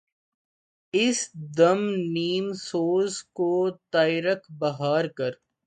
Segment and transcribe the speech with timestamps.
[0.93, 1.19] اس
[1.57, 1.81] دم
[2.13, 3.51] نیم سوز کو
[3.91, 5.31] طائرک بہار کر